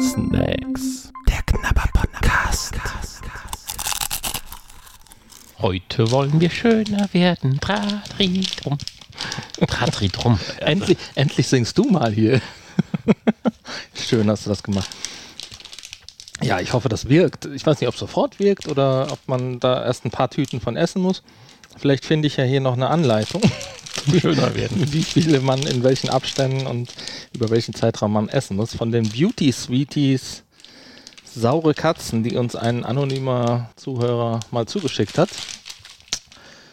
Snacks. 0.00 1.12
Der 1.28 1.42
Knabber 1.42 1.84
Podcast. 1.92 2.72
Heute 5.58 6.10
wollen 6.10 6.40
wir 6.40 6.48
schöner 6.48 7.12
werden. 7.12 7.60
Tratritrum. 7.60 8.78
Tratritrum. 9.68 10.40
Endlich, 10.60 10.96
endlich 11.14 11.46
singst 11.46 11.76
du 11.76 11.84
mal 11.90 12.10
hier. 12.10 12.40
Schön 13.94 14.30
hast 14.30 14.46
du 14.46 14.48
das 14.48 14.62
gemacht. 14.62 14.88
Ja, 16.40 16.60
ich 16.60 16.72
hoffe, 16.72 16.88
das 16.88 17.10
wirkt. 17.10 17.44
Ich 17.44 17.66
weiß 17.66 17.80
nicht, 17.80 17.88
ob 17.88 17.94
es 17.94 18.00
sofort 18.00 18.38
wirkt 18.38 18.66
oder 18.66 19.12
ob 19.12 19.18
man 19.26 19.60
da 19.60 19.84
erst 19.84 20.06
ein 20.06 20.10
paar 20.10 20.30
Tüten 20.30 20.62
von 20.62 20.78
essen 20.78 21.02
muss. 21.02 21.22
Vielleicht 21.76 22.06
finde 22.06 22.28
ich 22.28 22.38
ja 22.38 22.44
hier 22.44 22.62
noch 22.62 22.72
eine 22.72 22.88
Anleitung, 22.88 23.42
Schöner 24.20 24.54
werden. 24.54 24.92
wie 24.92 25.02
viele 25.02 25.40
man 25.40 25.62
in 25.62 25.82
welchen 25.82 26.08
Abständen 26.10 26.66
und 26.66 26.92
über 27.34 27.50
welchen 27.50 27.74
Zeitraum 27.74 28.12
man 28.12 28.28
essen 28.28 28.56
muss. 28.56 28.74
Von 28.74 28.92
den 28.92 29.08
Beauty 29.08 29.52
Sweeties 29.52 30.42
saure 31.24 31.74
Katzen, 31.74 32.22
die 32.22 32.36
uns 32.36 32.56
ein 32.56 32.84
anonymer 32.84 33.70
Zuhörer 33.76 34.40
mal 34.50 34.66
zugeschickt 34.66 35.18
hat, 35.18 35.28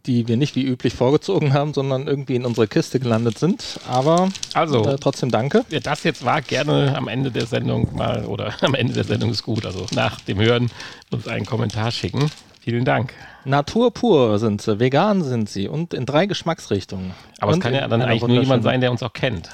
die 0.06 0.28
wir 0.28 0.38
nicht 0.38 0.56
wie 0.56 0.64
üblich 0.64 0.94
vorgezogen 0.94 1.54
haben, 1.54 1.74
sondern 1.74 2.08
irgendwie 2.08 2.36
in 2.36 2.46
unsere 2.46 2.68
Kiste 2.68 3.00
gelandet 3.00 3.40
sind. 3.40 3.80
Aber 3.88 4.30
Also, 4.54 4.84
äh, 4.86 4.98
trotzdem 5.00 5.32
danke. 5.32 5.66
wer 5.70 5.80
das 5.80 6.04
jetzt 6.04 6.26
war, 6.26 6.42
gerne 6.42 6.96
am 6.96 7.08
Ende 7.08 7.32
der 7.32 7.46
Sendung 7.46 7.96
mal, 7.96 8.26
oder 8.26 8.54
am 8.62 8.74
Ende 8.76 8.94
der 8.94 9.06
Sendung 9.06 9.32
ist 9.32 9.44
gut, 9.44 9.66
also 9.66 9.86
nach 9.94 10.20
dem 10.22 10.40
Hören 10.40 10.70
uns 11.12 11.28
einen 11.28 11.46
Kommentar 11.46 11.92
schicken. 11.92 12.30
Vielen 12.64 12.86
Dank. 12.86 13.14
Natur 13.44 13.94
pur 13.94 14.40
sind 14.40 14.62
sie, 14.62 14.80
vegan 14.80 15.22
sind 15.22 15.50
sie 15.50 15.68
und 15.68 15.94
in 15.94 16.06
drei 16.06 16.28
Geschmacksrichtungen. 16.28 17.12
Aber 17.40 17.52
es 17.52 17.60
kann 17.60 17.74
ja 17.74 17.86
dann 17.90 18.02
eigentlich 18.02 18.22
nur 18.22 18.40
jemand 18.40 18.64
sein, 18.64 18.80
der 18.80 18.90
uns 18.90 19.04
auch 19.04 19.12
kennt. 19.12 19.50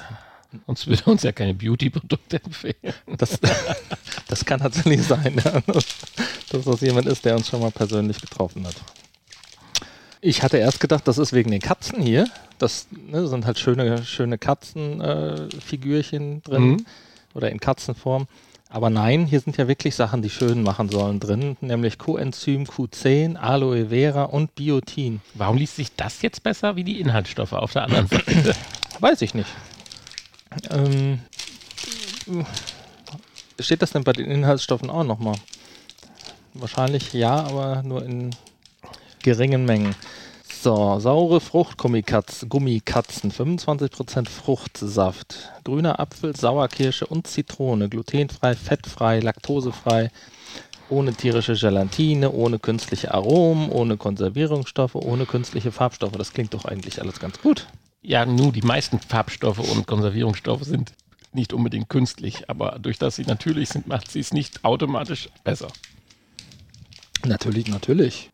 Sonst 0.66 0.86
würde 0.86 1.02
uns 1.06 1.24
ja 1.24 1.32
keine 1.32 1.54
Beauty-Produkte 1.54 2.40
empfehlen. 2.44 2.94
Das, 3.16 3.40
das 4.28 4.44
kann 4.44 4.60
tatsächlich 4.60 5.02
sein, 5.02 5.42
dass 6.52 6.64
das 6.64 6.80
jemand 6.82 7.08
ist, 7.08 7.24
der 7.24 7.34
uns 7.34 7.48
schon 7.48 7.60
mal 7.60 7.72
persönlich 7.72 8.20
getroffen 8.20 8.64
hat. 8.64 8.76
Ich 10.20 10.44
hatte 10.44 10.58
erst 10.58 10.78
gedacht, 10.78 11.08
das 11.08 11.18
ist 11.18 11.32
wegen 11.32 11.50
den 11.50 11.60
Katzen 11.60 12.00
hier. 12.00 12.28
Das 12.58 12.86
ne, 12.90 13.26
sind 13.26 13.44
halt 13.44 13.58
schöne, 13.58 14.04
schöne 14.04 14.38
Katzenfigürchen 14.38 16.38
äh, 16.38 16.42
drin 16.42 16.62
Mhm. 16.62 16.86
oder 17.34 17.50
in 17.50 17.58
Katzenform. 17.58 18.28
Aber 18.72 18.88
nein, 18.88 19.26
hier 19.26 19.40
sind 19.40 19.56
ja 19.56 19.66
wirklich 19.66 19.96
Sachen, 19.96 20.22
die 20.22 20.30
schön 20.30 20.62
machen 20.62 20.88
sollen 20.88 21.18
drin, 21.18 21.56
nämlich 21.60 21.98
Coenzym 21.98 22.64
Q10, 22.64 23.34
Aloe 23.36 23.88
Vera 23.88 24.24
und 24.24 24.54
Biotin. 24.54 25.20
Warum 25.34 25.56
liest 25.56 25.74
sich 25.74 25.96
das 25.96 26.22
jetzt 26.22 26.44
besser 26.44 26.76
wie 26.76 26.84
die 26.84 27.00
Inhaltsstoffe 27.00 27.52
auf 27.52 27.72
der 27.72 27.82
anderen 27.82 28.06
Seite? 28.06 28.54
Weiß 29.00 29.22
ich 29.22 29.34
nicht. 29.34 29.48
Ähm, 30.70 31.18
steht 33.58 33.82
das 33.82 33.90
denn 33.90 34.04
bei 34.04 34.12
den 34.12 34.26
Inhaltsstoffen 34.26 34.88
auch 34.88 35.04
nochmal? 35.04 35.34
Wahrscheinlich 36.54 37.12
ja, 37.12 37.40
aber 37.40 37.82
nur 37.82 38.04
in 38.04 38.30
geringen 39.20 39.64
Mengen. 39.64 39.96
So, 40.62 40.98
saure 41.00 41.40
Fruchtgummikatzen, 41.40 42.50
Gummikatzen, 42.50 43.32
25% 43.32 44.28
Fruchtsaft, 44.28 45.48
grüner 45.64 45.98
Apfel, 45.98 46.36
Sauerkirsche 46.36 47.06
und 47.06 47.26
Zitrone, 47.26 47.88
glutenfrei, 47.88 48.54
fettfrei, 48.54 49.20
laktosefrei, 49.20 50.10
ohne 50.90 51.14
tierische 51.14 51.54
Gelatine, 51.54 52.30
ohne 52.30 52.58
künstliche 52.58 53.14
Aromen, 53.14 53.70
ohne 53.70 53.96
Konservierungsstoffe, 53.96 54.96
ohne 54.96 55.24
künstliche 55.24 55.72
Farbstoffe. 55.72 56.18
Das 56.18 56.34
klingt 56.34 56.52
doch 56.52 56.66
eigentlich 56.66 57.00
alles 57.00 57.20
ganz 57.20 57.40
gut. 57.40 57.66
Ja, 58.02 58.26
nun, 58.26 58.52
die 58.52 58.60
meisten 58.60 59.00
Farbstoffe 59.00 59.60
und 59.60 59.86
Konservierungsstoffe 59.86 60.64
sind 60.64 60.92
nicht 61.32 61.54
unbedingt 61.54 61.88
künstlich, 61.88 62.50
aber 62.50 62.78
durch 62.78 62.98
das 62.98 63.16
sie 63.16 63.24
natürlich 63.24 63.70
sind, 63.70 63.86
macht 63.86 64.10
sie 64.10 64.20
es 64.20 64.34
nicht 64.34 64.62
automatisch 64.62 65.30
besser. 65.42 65.68
Natürlich, 67.24 67.68
natürlich. 67.68 68.28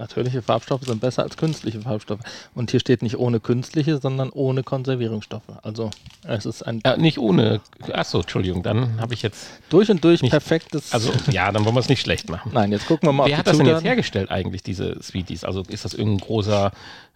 Natürliche 0.00 0.40
Farbstoffe 0.40 0.82
sind 0.84 1.00
besser 1.00 1.22
als 1.22 1.36
künstliche 1.36 1.80
Farbstoffe. 1.82 2.20
Und 2.54 2.70
hier 2.70 2.80
steht 2.80 3.02
nicht 3.02 3.18
ohne 3.18 3.38
künstliche, 3.38 3.98
sondern 3.98 4.30
ohne 4.30 4.62
Konservierungsstoffe. 4.62 5.42
Also 5.62 5.90
es 6.26 6.46
ist 6.46 6.62
ein 6.62 6.80
Äh, 6.84 6.96
nicht 6.96 7.18
ohne. 7.18 7.60
Achso, 7.92 8.20
Entschuldigung, 8.20 8.62
dann 8.62 8.98
habe 9.00 9.12
ich 9.12 9.20
jetzt. 9.22 9.46
durch 9.68 9.90
und 9.90 10.02
durch 10.02 10.22
Nicht- 10.22 10.30
perfektes. 10.30 10.92
Also, 10.94 11.12
ja, 11.30 11.52
dann 11.52 11.64
wollen 11.66 11.74
wir 11.76 11.80
es 11.80 11.88
nicht 11.90 12.00
schlecht 12.00 12.30
machen. 12.30 12.50
nein, 12.54 12.72
jetzt 12.72 12.86
gucken 12.86 13.08
wir 13.08 13.12
mal 13.12 13.26
Wer 13.26 13.34
auf 13.34 13.38
hat 13.40 13.46
die 13.46 13.50
das 13.50 13.58
denn 13.58 13.66
jetzt 13.66 13.84
hergestellt 13.84 14.30
eigentlich, 14.30 14.62
diese 14.62 15.00
Sweeties? 15.02 15.44
Also 15.44 15.62
ist 15.68 15.84
das 15.84 15.92
irgendein 15.92 16.26
großer 16.26 16.72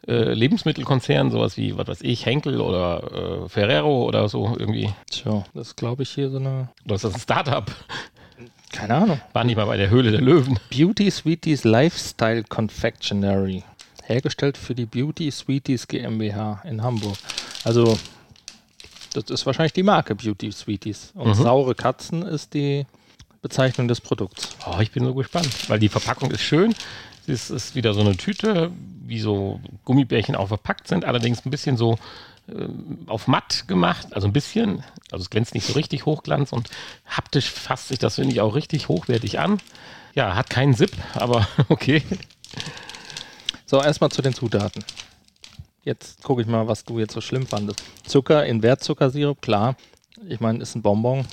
äh, 0.06 0.34
Lebensmittelkonzern, 0.34 1.30
sowas 1.30 1.56
wie, 1.56 1.78
was 1.78 1.88
weiß 1.88 2.02
ich, 2.02 2.26
Henkel 2.26 2.60
oder 2.60 3.44
äh, 3.44 3.48
Ferrero 3.48 4.04
oder 4.04 4.28
so 4.28 4.54
irgendwie? 4.58 4.90
Tja, 5.10 5.44
das 5.54 5.74
glaube 5.74 6.02
ich, 6.02 6.10
hier 6.10 6.28
so 6.28 6.36
eine. 6.36 6.68
Oder 6.84 6.96
ist 6.96 7.04
das 7.04 7.14
ein 7.14 7.20
Startup? 7.20 7.64
Keine 8.74 8.94
Ahnung. 8.96 9.20
War 9.32 9.44
nicht 9.44 9.56
mal 9.56 9.66
bei 9.66 9.76
der 9.76 9.88
Höhle 9.90 10.10
der 10.10 10.20
Löwen. 10.20 10.58
Beauty 10.70 11.10
Sweeties 11.10 11.64
Lifestyle 11.64 12.42
Confectionery. 12.44 13.62
Hergestellt 14.04 14.56
für 14.58 14.74
die 14.74 14.84
Beauty 14.86 15.30
Sweeties 15.30 15.86
GmbH 15.88 16.60
in 16.64 16.82
Hamburg. 16.82 17.16
Also, 17.62 17.96
das 19.14 19.30
ist 19.30 19.46
wahrscheinlich 19.46 19.72
die 19.72 19.82
Marke 19.82 20.14
Beauty 20.14 20.50
Sweeties. 20.52 21.12
Und 21.14 21.28
Mhm. 21.28 21.34
saure 21.34 21.74
Katzen 21.74 22.22
ist 22.22 22.52
die 22.54 22.84
Bezeichnung 23.42 23.88
des 23.88 24.00
Produkts. 24.00 24.56
Oh, 24.66 24.80
ich 24.80 24.90
bin 24.90 25.04
so 25.04 25.14
gespannt, 25.14 25.48
weil 25.68 25.78
die 25.78 25.88
Verpackung 25.88 26.30
ist 26.32 26.42
schön. 26.42 26.74
Es 27.26 27.48
ist 27.50 27.74
wieder 27.74 27.94
so 27.94 28.00
eine 28.00 28.16
Tüte, 28.16 28.70
wie 29.06 29.20
so 29.20 29.60
Gummibärchen 29.84 30.34
auch 30.34 30.48
verpackt 30.48 30.88
sind, 30.88 31.04
allerdings 31.04 31.46
ein 31.46 31.50
bisschen 31.50 31.76
so 31.76 31.96
auf 33.06 33.26
matt 33.26 33.66
gemacht, 33.68 34.08
also 34.10 34.26
ein 34.26 34.32
bisschen. 34.32 34.84
Also 35.10 35.22
es 35.22 35.30
glänzt 35.30 35.54
nicht 35.54 35.66
so 35.66 35.72
richtig 35.74 36.06
hochglanz 36.06 36.52
und 36.52 36.68
haptisch 37.06 37.50
fasst 37.50 37.88
sich 37.88 37.98
das, 37.98 38.16
finde 38.16 38.32
ich, 38.32 38.40
auch 38.40 38.54
richtig 38.54 38.88
hochwertig 38.88 39.38
an. 39.38 39.58
Ja, 40.14 40.36
hat 40.36 40.50
keinen 40.50 40.74
Zip, 40.74 40.92
aber 41.14 41.46
okay. 41.68 42.02
So, 43.66 43.82
erstmal 43.82 44.10
zu 44.10 44.22
den 44.22 44.34
Zutaten. 44.34 44.84
Jetzt 45.84 46.22
gucke 46.22 46.42
ich 46.42 46.48
mal, 46.48 46.68
was 46.68 46.84
du 46.84 46.98
jetzt 46.98 47.14
so 47.14 47.20
schlimm 47.20 47.46
fandest. 47.46 47.82
Zucker 48.06 48.46
in 48.46 48.62
Wertzuckersirup, 48.62 49.40
klar. 49.42 49.76
Ich 50.28 50.40
meine, 50.40 50.60
ist 50.60 50.74
ein 50.74 50.82
Bonbon. 50.82 51.26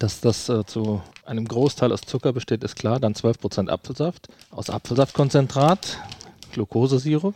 Dass 0.00 0.20
das 0.20 0.48
äh, 0.48 0.64
zu 0.64 1.00
einem 1.24 1.46
Großteil 1.46 1.92
aus 1.92 2.00
Zucker 2.00 2.32
besteht, 2.32 2.64
ist 2.64 2.74
klar. 2.74 2.98
Dann 2.98 3.14
12% 3.14 3.68
Apfelsaft. 3.68 4.28
Aus 4.50 4.68
Apfelsaftkonzentrat, 4.68 5.98
Glukosesirup, 6.52 7.34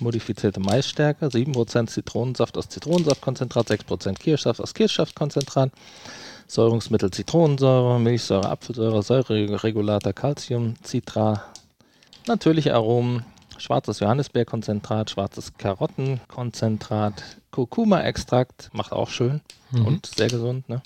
modifizierte 0.00 0.60
Maisstärke, 0.60 1.26
7% 1.26 1.86
Zitronensaft 1.88 2.56
aus 2.56 2.68
Zitronensaftkonzentrat, 2.68 3.70
6% 3.70 4.14
Kirschsaft 4.14 4.60
aus 4.60 4.74
Kirschsaftkonzentrat, 4.74 5.70
Säurungsmittel 6.46 7.10
Zitronensäure, 7.10 7.98
Milchsäure, 8.00 8.48
Apfelsäure, 8.48 9.02
Säureregulator 9.02 10.12
Calcium, 10.12 10.74
Citra, 10.84 11.44
natürliche 12.26 12.74
Aromen, 12.74 13.24
schwarzes 13.58 14.00
Johannisbeerkonzentrat, 14.00 15.10
schwarzes 15.10 15.52
Karottenkonzentrat, 15.58 17.22
Kurkuma-Extrakt, 17.50 18.70
macht 18.72 18.92
auch 18.92 19.10
schön 19.10 19.40
und 19.84 20.06
sehr 20.06 20.28
gesund. 20.28 20.68
Ne? 20.68 20.82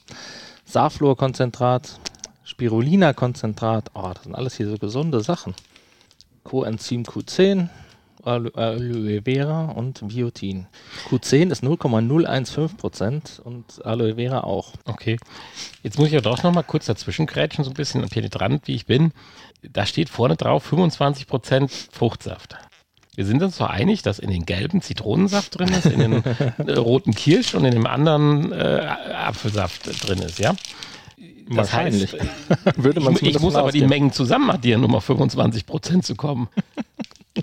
Saarflorkonzentrat, 0.67 1.99
Spirulina-Konzentrat, 2.45 3.91
oh, 3.95 4.11
das 4.13 4.25
sind 4.25 4.35
alles 4.35 4.55
hier 4.57 4.69
so 4.69 4.77
gesunde 4.77 5.21
Sachen. 5.23 5.55
Coenzym 6.43 7.05
Q10, 7.05 7.61
Alo- 7.61 7.69
Aloe 8.27 9.23
Vera 9.23 9.67
und 9.67 10.07
Biotin. 10.09 10.67
Q10 11.11 11.51
ist 11.51 11.63
0,015% 11.63 13.41
und 13.41 13.85
Aloe 13.85 14.15
Vera 14.17 14.45
auch. 14.45 14.73
Okay. 14.85 15.19
Jetzt 15.83 15.99
muss 15.99 16.09
ich 16.09 16.15
ja 16.15 16.21
doch 16.21 16.43
noch 16.43 16.53
mal 16.53 16.63
kurz 16.63 16.87
dazwischen 16.87 17.27
grätschen, 17.27 17.65
so 17.65 17.71
ein 17.71 17.75
bisschen 17.75 18.09
penetrant, 18.09 18.67
wie 18.67 18.75
ich 18.75 18.87
bin. 18.87 19.13
Da 19.63 19.87
steht 19.87 20.09
vorne 20.09 20.37
drauf 20.37 20.71
25% 20.73 21.71
Fruchtsaft. 21.93 22.57
Wir 23.15 23.25
sind 23.25 23.43
uns 23.43 23.57
zwar 23.57 23.71
einig, 23.71 24.03
dass 24.03 24.19
in 24.19 24.31
den 24.31 24.45
gelben 24.45 24.83
Zitronensaft 24.83 25.59
drin 25.59 25.69
ist, 25.69 25.87
in 25.87 26.01
den 26.01 26.13
äh, 26.67 26.73
roten 26.73 27.15
Kirsch 27.15 27.55
und 27.55 27.65
in 27.65 27.73
dem 27.73 27.87
anderen 27.87 28.53
äh, 28.53 28.89
Apfelsaft 29.15 30.07
drin 30.07 30.19
ist, 30.19 30.39
ja? 30.39 30.55
Das 31.49 31.73
Wahrscheinlich. 31.73 32.13
heißt, 32.13 32.77
Würde 32.77 33.01
man 33.01 33.15
ich, 33.15 33.23
ich 33.23 33.41
muss 33.41 33.55
aber 33.55 33.71
die. 33.71 33.87
Mengen 33.87 34.13
zusammen 34.13 34.51
addieren, 34.51 34.83
um 34.83 34.95
auf 34.95 35.09
25% 35.09 36.03
zu 36.03 36.15
kommen. 36.15 36.49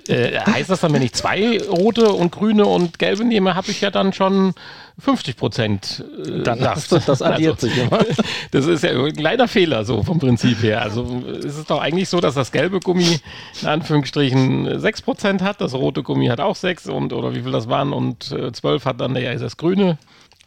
äh, 0.07 0.39
heißt 0.39 0.69
das 0.69 0.79
dann, 0.81 0.93
wenn 0.93 1.01
ich 1.01 1.13
zwei 1.13 1.59
rote 1.67 2.11
und 2.13 2.31
grüne 2.31 2.65
und 2.65 2.97
gelbe 2.99 3.25
nehme, 3.25 3.55
habe 3.55 3.71
ich 3.71 3.81
ja 3.81 3.91
dann 3.91 4.13
schon 4.13 4.53
50 4.99 5.35
Prozent. 5.35 6.03
Äh, 6.25 6.43
Dann 6.43 6.59
Saft. 6.59 6.91
du, 6.91 6.99
das 6.99 7.21
addiert 7.21 7.55
Also, 7.55 7.67
sich 7.67 7.77
immer. 7.77 7.99
Das 8.51 8.65
ist 8.67 8.83
ja 8.83 8.91
ein 8.91 9.13
kleiner 9.13 9.47
Fehler 9.47 9.83
so 9.83 10.01
vom 10.03 10.19
Prinzip 10.19 10.61
her. 10.63 10.81
Also 10.81 11.23
es 11.39 11.57
ist 11.57 11.69
doch 11.69 11.81
eigentlich 11.81 12.07
so, 12.09 12.19
dass 12.21 12.35
das 12.35 12.51
gelbe 12.51 12.79
Gummi 12.79 13.19
in 13.61 13.67
Anführungsstrichen 13.67 14.67
6% 14.67 15.41
hat, 15.41 15.59
das 15.61 15.73
rote 15.73 16.03
Gummi 16.03 16.27
hat 16.27 16.39
auch 16.39 16.55
6 16.55 16.87
und 16.87 17.11
oder 17.13 17.33
wie 17.35 17.41
viel 17.41 17.51
das 17.51 17.67
waren 17.67 17.91
und 17.93 18.31
äh, 18.31 18.51
12 18.51 18.85
hat 18.85 19.01
dann 19.01 19.15
ja, 19.15 19.31
ist 19.31 19.41
das 19.41 19.57
grüne 19.57 19.97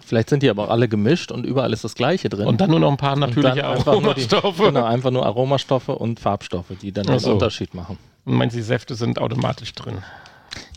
Vielleicht 0.06 0.28
sind 0.28 0.42
die 0.42 0.50
aber 0.50 0.64
auch 0.64 0.70
alle 0.70 0.86
gemischt 0.86 1.32
und 1.32 1.46
überall 1.46 1.72
ist 1.72 1.82
das 1.84 1.94
Gleiche 1.94 2.28
drin. 2.28 2.46
und 2.46 2.60
dann 2.60 2.68
nur 2.70 2.78
noch 2.80 2.90
ein 2.90 2.98
paar 2.98 3.16
natürliche 3.16 3.56
dann 3.62 3.72
einfach 3.72 4.00
nur 4.00 4.12
die- 4.14 4.22
Aromastoffe. 4.22 4.62
Genau, 4.66 4.84
einfach 4.84 5.10
nur 5.10 5.24
Aromastoffe 5.24 5.88
und 5.94 6.20
Farbstoffe, 6.20 6.72
die 6.82 6.92
dann 6.92 7.06
den 7.06 7.18
so. 7.18 7.32
Unterschied 7.32 7.72
machen. 7.74 7.96
Und 8.24 8.34
meinst 8.34 8.54
du, 8.54 8.58
die 8.58 8.64
Säfte 8.64 8.94
sind 8.94 9.18
automatisch 9.18 9.72
drin? 9.74 9.98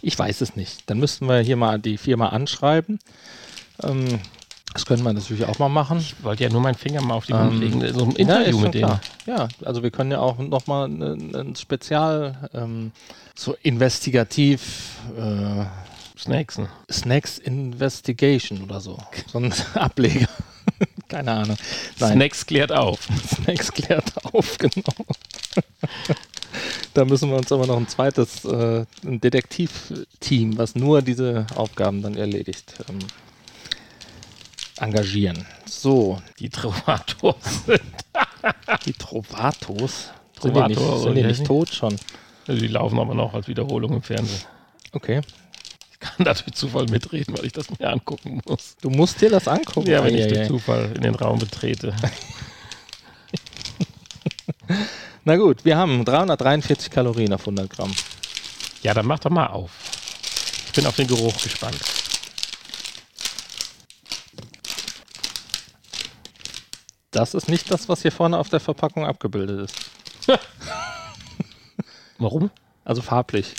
Ich 0.01 0.17
weiß 0.17 0.41
es 0.41 0.55
nicht. 0.55 0.89
Dann 0.89 0.99
müssten 0.99 1.27
wir 1.27 1.39
hier 1.39 1.55
mal 1.55 1.79
die 1.79 1.97
Firma 1.97 2.29
anschreiben. 2.29 2.99
Ähm, 3.83 4.19
Das 4.73 4.85
können 4.85 5.01
wir 5.03 5.13
natürlich 5.13 5.45
auch 5.45 5.57
mal 5.59 5.69
machen. 5.69 5.99
Ich 5.99 6.23
wollte 6.23 6.43
ja 6.43 6.49
nur 6.51 6.61
meinen 6.61 6.75
Finger 6.75 7.01
mal 7.01 7.15
auf 7.15 7.25
die 7.25 7.31
Ähm, 7.33 7.45
Mund 7.47 7.59
legen. 7.61 7.93
So 7.93 8.03
ein 8.05 8.11
Ja, 8.11 8.17
Interview 8.17 8.51
schon 8.51 8.61
mit 8.63 8.73
denen. 8.75 8.85
klar. 8.85 9.01
Ja, 9.25 9.47
also 9.65 9.81
wir 9.81 9.89
können 9.91 10.11
ja 10.11 10.19
auch 10.19 10.37
nochmal 10.37 10.87
ein, 10.87 11.33
ein 11.35 11.55
Spezial, 11.55 12.49
ähm, 12.53 12.91
so 13.35 13.55
investigativ 13.63 14.97
äh, 15.17 15.65
Snacksen. 16.19 16.67
Snacks 16.91 17.37
Investigation 17.39 18.61
oder 18.63 18.79
so. 18.81 18.97
So 19.31 19.39
ein 19.39 19.53
Ableger. 19.73 20.27
Keine 21.07 21.31
Ahnung. 21.31 21.57
Nein, 21.99 22.13
Snacks 22.13 22.45
klärt 22.45 22.71
auf. 22.71 22.99
Snacks 23.35 23.71
klärt 23.71 24.11
auf, 24.33 24.57
genau. 24.57 25.05
Da 26.93 27.05
müssen 27.05 27.29
wir 27.29 27.37
uns 27.37 27.51
aber 27.51 27.67
noch 27.67 27.77
ein 27.77 27.87
zweites 27.87 28.45
äh, 28.45 28.85
ein 29.05 29.21
Detektivteam, 29.21 30.57
was 30.57 30.75
nur 30.75 31.01
diese 31.01 31.45
Aufgaben 31.55 32.01
dann 32.01 32.15
erledigt, 32.15 32.73
ähm, 32.89 32.99
engagieren. 34.79 35.45
So, 35.65 36.21
Die 36.39 36.49
Trovators. 36.49 37.63
die 38.85 38.93
Trovatos. 38.93 40.09
Sind 40.41 40.55
die 40.55 40.61
nicht, 40.61 40.79
sind 40.79 41.15
die 41.15 41.23
nicht 41.23 41.45
tot 41.45 41.69
schon? 41.69 41.95
Die 42.47 42.67
laufen 42.67 42.99
aber 42.99 43.13
noch 43.13 43.33
als 43.33 43.47
Wiederholung 43.47 43.93
im 43.93 44.01
Fernsehen. 44.01 44.41
Okay. 44.93 45.21
Ich 45.91 45.99
kann 45.99 46.25
da 46.25 46.33
durch 46.33 46.53
Zufall 46.53 46.85
mitreden, 46.85 47.35
weil 47.37 47.45
ich 47.45 47.53
das 47.53 47.67
mir 47.77 47.89
angucken 47.89 48.39
muss. 48.45 48.77
Du 48.81 48.89
musst 48.89 49.19
dir 49.19 49.29
das 49.29 49.47
angucken. 49.47 49.89
Ja, 49.89 50.03
wenn 50.03 50.15
ich 50.15 50.27
durch 50.27 50.39
Eieiei. 50.39 50.47
Zufall 50.47 50.91
in 50.95 51.01
den 51.01 51.15
Raum 51.15 51.39
betrete. 51.39 51.93
Na 55.27 55.35
gut, 55.35 55.65
wir 55.65 55.75
haben 55.75 56.05
343 56.05 56.89
Kalorien 56.89 57.33
auf 57.33 57.41
100 57.41 57.69
Gramm. 57.69 57.93
Ja, 58.81 58.93
dann 58.93 59.05
mach 59.05 59.19
doch 59.19 59.29
mal 59.29 59.47
auf. 59.47 59.71
Ich 60.67 60.71
bin 60.71 60.85
auf 60.85 60.95
den 60.95 61.05
Geruch 61.05 61.37
gespannt. 61.43 61.77
Das 67.11 67.33
ist 67.33 67.49
nicht 67.49 67.69
das, 67.69 67.89
was 67.89 68.03
hier 68.03 68.13
vorne 68.13 68.37
auf 68.37 68.47
der 68.47 68.61
Verpackung 68.61 69.05
abgebildet 69.05 69.69
ist. 69.69 70.39
Warum? 72.17 72.49
Also 72.85 73.01
farblich. 73.01 73.53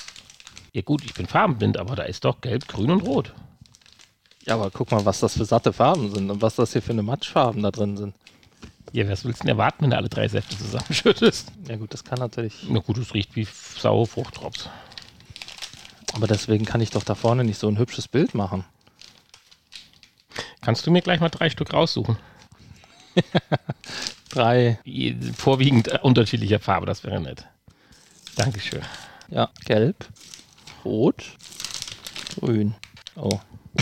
Ja 0.73 0.81
gut, 0.81 1.05
ich 1.05 1.13
bin 1.13 1.27
farbenblind, 1.27 1.77
aber 1.77 1.97
da 1.97 2.05
ist 2.05 2.25
doch 2.25 2.41
gelb, 2.41 2.67
grün 2.67 2.91
und 2.91 3.03
rot. 3.03 3.35
Ja, 4.47 4.55
aber 4.55 4.71
guck 4.71 4.91
mal, 4.91 5.05
was 5.05 5.21
das 5.21 5.37
für 5.37 5.45
satte 5.45 5.75
Farben 5.75 6.15
sind 6.15 6.31
und 6.31 6.41
was 6.41 6.57
das 6.57 6.73
hier 6.73 6.81
für 6.81 6.93
eine 6.93 7.03
Matschfarben 7.03 7.63
da 7.63 7.71
drin 7.71 7.99
sind. 7.99 8.15
Ja, 8.93 9.09
was 9.09 9.25
willst 9.25 9.41
du 9.41 9.45
denn 9.45 9.51
erwarten, 9.51 9.83
wenn 9.83 9.91
du 9.91 9.97
alle 9.97 10.09
drei 10.09 10.29
Säfte 10.29 10.57
zusammenschüttest? 10.57 11.53
Ja 11.69 11.77
gut, 11.77 11.93
das 11.93 12.05
kann 12.05 12.19
natürlich. 12.19 12.55
Na 12.69 12.81
gut, 12.81 12.99
es 12.99 13.15
riecht 13.15 13.37
wie 13.37 13.47
saure 13.77 14.07
Fruchtdrops. 14.07 14.69
Aber 16.15 16.27
deswegen 16.27 16.65
kann 16.65 16.81
ich 16.81 16.91
doch 16.91 17.05
da 17.05 17.15
vorne 17.15 17.45
nicht 17.45 17.59
so 17.59 17.69
ein 17.69 17.79
hübsches 17.79 18.09
Bild 18.09 18.35
machen. 18.35 18.65
Kannst 20.61 20.87
du 20.87 20.91
mir 20.91 21.03
gleich 21.03 21.21
mal 21.21 21.29
drei 21.29 21.51
Stück 21.51 21.73
raussuchen? 21.73 22.17
Drei, 24.29 24.79
Vorwiegend 25.37 25.89
unterschiedlicher 26.03 26.61
Farbe, 26.61 26.87
das 26.87 27.03
wäre 27.03 27.21
nett. 27.21 27.47
Dankeschön. 28.37 28.83
ja, 29.29 29.49
gelb, 29.65 30.07
rot, 30.85 31.25
grün. 32.39 32.75
Oh. 33.17 33.41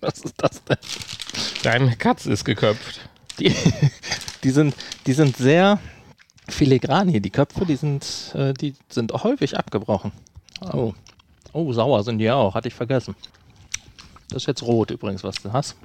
was 0.00 0.18
ist 0.20 0.34
das 0.38 0.64
denn? 0.64 0.78
Deine 1.62 1.96
Katze 1.96 2.32
ist 2.32 2.44
geköpft. 2.44 3.09
Die, 3.40 3.54
die, 4.44 4.50
sind, 4.50 4.74
die 5.06 5.12
sind 5.12 5.36
sehr 5.36 5.78
filigran 6.48 7.08
hier. 7.08 7.20
Die 7.20 7.30
Köpfe, 7.30 7.64
die 7.64 7.76
sind, 7.76 8.32
äh, 8.34 8.52
die 8.54 8.74
sind 8.88 9.12
häufig 9.12 9.56
abgebrochen. 9.58 10.12
Oh. 10.72 10.94
Oh, 11.52 11.72
sauer 11.72 12.04
sind 12.04 12.18
die 12.18 12.30
auch. 12.30 12.54
Hatte 12.54 12.68
ich 12.68 12.74
vergessen. 12.74 13.14
Das 14.28 14.42
ist 14.42 14.46
jetzt 14.46 14.62
rot 14.62 14.90
übrigens, 14.90 15.24
was 15.24 15.36
du 15.36 15.52
hast. 15.52 15.76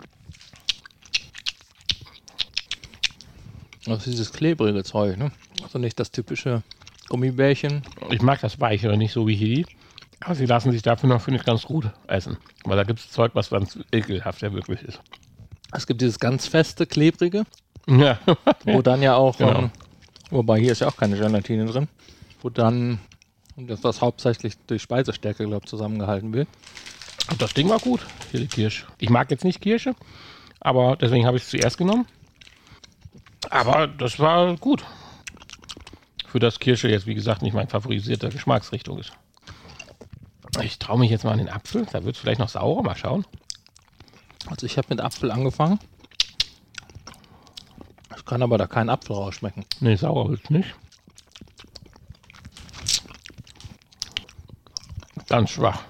Das 3.86 4.00
ist 4.00 4.08
dieses 4.08 4.32
klebrige 4.32 4.84
Zeug, 4.84 5.18
ne? 5.18 5.32
Also 5.64 5.80
nicht 5.80 6.00
das 6.00 6.12
typische 6.12 6.64
Gummibärchen. 7.08 7.84
Ich 8.10 8.22
mag 8.22 8.42
das 8.42 8.60
Weichere 8.60 8.98
nicht 8.98 9.14
so 9.14 9.28
wie 9.28 9.36
hier. 9.36 9.66
Aber 10.20 10.36
sie 10.36 10.46
lassen 10.46 10.72
sich 10.72 10.82
dafür 10.82 11.10
noch, 11.10 11.22
finde 11.22 11.40
ich, 11.40 11.46
ganz 11.46 11.64
gut 11.64 11.90
essen. 12.08 12.38
Weil 12.64 12.78
da 12.78 12.84
gibt 12.84 13.00
es 13.00 13.12
Zeug, 13.12 13.32
was 13.36 13.50
ganz 13.50 13.78
ekelhaft 13.92 14.42
ja 14.42 14.54
wirklich 14.54 14.82
ist. 14.82 15.00
Es 15.76 15.88
gibt 15.88 16.02
dieses 16.02 16.20
ganz 16.20 16.48
feste, 16.48 16.86
klebrige, 16.86 17.46
Ja. 17.88 18.20
wo 18.64 18.82
dann 18.84 19.02
ja 19.02 19.16
auch, 19.16 19.38
Genau. 19.38 19.60
ähm, 19.60 19.72
wobei 20.30 20.60
hier 20.60 20.72
ist 20.72 20.80
ja 20.82 20.88
auch 20.88 20.98
keine 20.98 21.18
Gelatine 21.18 21.66
drin, 21.66 21.88
wo 22.42 22.50
dann 22.50 23.00
das, 23.58 23.84
was 23.84 24.02
hauptsächlich 24.02 24.56
durch 24.68 24.82
Speisestärke, 24.82 25.46
glaube 25.46 25.64
ich, 25.66 25.70
zusammengehalten 25.70 26.34
wird. 26.34 26.48
Und 27.32 27.42
das 27.42 27.54
Ding 27.54 27.70
war 27.70 27.80
gut. 27.80 28.06
Hier 28.32 28.40
die 28.42 28.48
Kirsche. 28.48 28.86
Ich 29.00 29.10
mag 29.10 29.32
jetzt 29.32 29.44
nicht 29.44 29.62
Kirsche, 29.62 29.96
aber 30.60 30.96
deswegen 30.96 31.26
habe 31.26 31.38
ich 31.38 31.44
es 31.44 31.50
zuerst 31.50 31.78
genommen. 31.78 32.06
Aber 33.50 33.88
das 33.88 34.20
war 34.20 34.56
gut. 34.58 34.84
Für 36.28 36.40
das 36.40 36.60
Kirsche 36.60 36.90
jetzt, 36.90 37.06
wie 37.08 37.16
gesagt, 37.16 37.42
nicht 37.42 37.54
mein 37.54 37.68
favorisierter 37.70 38.30
Geschmacksrichtung 38.30 39.00
ist. 39.00 39.14
Ich 40.62 40.80
traue 40.80 41.00
mich 41.00 41.12
jetzt 41.12 41.24
mal 41.24 41.32
an 41.32 41.38
den 41.38 41.50
Apfel. 41.50 41.86
Da 41.92 42.04
wird 42.04 42.16
es 42.16 42.22
vielleicht 42.22 42.40
noch 42.40 42.50
saurer. 42.50 42.82
Mal 42.84 42.96
schauen. 42.96 43.26
Also 44.48 44.66
ich 44.66 44.78
habe 44.78 44.88
mit 44.90 45.02
Apfel 45.02 45.32
angefangen. 45.32 45.80
Ich 48.16 48.26
kann 48.26 48.42
aber 48.42 48.58
da 48.58 48.68
keinen 48.68 48.90
Apfel 48.90 49.16
rausschmecken. 49.16 49.66
Nee, 49.80 49.96
sauer 49.96 50.30
wird 50.30 50.44
es 50.44 50.50
nicht. 50.50 50.76
Ganz 55.28 55.50
schwach. 55.52 55.84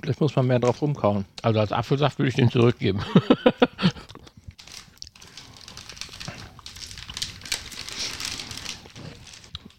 Vielleicht 0.00 0.20
muss 0.20 0.34
man 0.34 0.46
mehr 0.46 0.58
drauf 0.58 0.82
rumkauen. 0.82 1.24
Also 1.42 1.60
als 1.60 1.70
Apfelsaft 1.72 2.18
würde 2.18 2.28
ich 2.28 2.34
den 2.34 2.50
zurückgeben. 2.50 3.04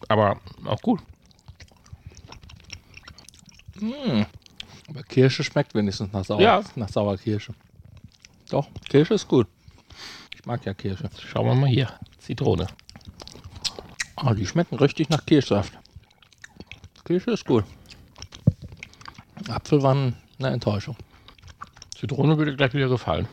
Aber 0.08 0.40
auch 0.64 0.80
gut. 0.80 1.00
Aber 4.88 5.02
Kirsche 5.14 5.44
schmeckt 5.44 5.76
wenigstens 5.76 6.12
nach, 6.12 6.24
Sauer, 6.24 6.40
Ja. 6.40 6.60
nach 6.74 6.88
Sauerkirsche. 6.88 7.54
Doch, 8.50 8.66
Kirsche 8.88 9.14
ist 9.14 9.28
gut. 9.28 9.46
Ich 10.34 10.44
mag 10.44 10.66
ja 10.66 10.74
Kirsche. 10.74 11.08
Schauen 11.24 11.46
wir 11.46 11.54
mal 11.54 11.68
hier. 11.68 11.88
Zitrone. 12.18 12.66
Ah, 14.16 14.34
die 14.34 14.44
schmecken 14.44 14.74
richtig 14.74 15.10
nach 15.10 15.24
Kirschsaft. 15.24 15.72
Kirsche 17.04 17.30
ist 17.30 17.46
gut. 17.46 17.62
Apfel 19.48 19.84
waren 19.84 20.16
eine 20.40 20.48
Enttäuschung. 20.48 20.96
Zitrone 21.96 22.36
würde 22.36 22.56
gleich 22.56 22.74
wieder 22.74 22.88
gefallen. 22.88 23.28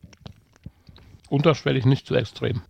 Unterschwellig 1.29 1.85
nicht 1.85 2.05
zu 2.05 2.13
extrem. 2.13 2.61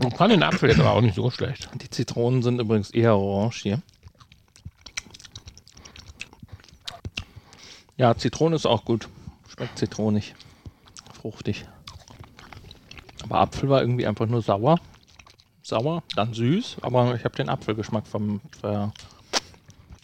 Man 0.00 0.12
kann 0.12 0.30
den 0.30 0.44
Apfel 0.44 0.68
jetzt 0.68 0.78
aber 0.78 0.92
auch 0.92 1.00
nicht 1.00 1.16
so 1.16 1.30
schlecht. 1.32 1.68
Die 1.82 1.90
Zitronen 1.90 2.44
sind 2.44 2.60
übrigens 2.60 2.90
eher 2.90 3.16
orange 3.16 3.62
hier. 3.62 3.82
Ja, 7.96 8.16
Zitrone 8.16 8.56
ist 8.56 8.66
auch 8.66 8.84
gut. 8.84 9.08
Schmeckt 9.48 9.78
zitronig. 9.78 10.34
Fruchtig. 11.12 11.64
Aber 13.22 13.40
Apfel 13.40 13.68
war 13.68 13.80
irgendwie 13.80 14.06
einfach 14.06 14.26
nur 14.26 14.42
sauer. 14.42 14.80
Sauer, 15.62 16.02
dann 16.14 16.34
süß, 16.34 16.76
aber 16.82 17.14
ich 17.14 17.24
habe 17.24 17.36
den 17.36 17.48
Apfelgeschmack 17.48 18.06
vom 18.06 18.40